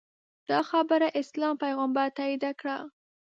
[0.49, 2.77] دا خبره اسلام پیغمبر تاییده کړه